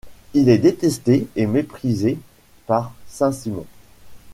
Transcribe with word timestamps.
Il 0.33 0.49
est 0.49 0.57
détesté 0.57 1.27
et 1.35 1.45
méprisé 1.45 2.17
par 2.65 2.91
Saint-Simon. 3.07 3.67